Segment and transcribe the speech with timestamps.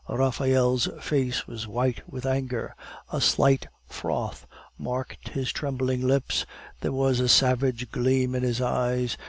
[0.09, 2.75] Raphael's face was white with anger;
[3.13, 6.43] a slight froth marked his trembling lips;
[6.79, 9.15] there was a savage gleam in his eyes.